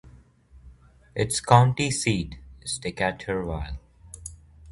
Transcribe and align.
Its 1.13 1.39
county 1.39 1.91
seat 1.91 2.39
is 2.63 2.79
Decaturville. 2.79 3.77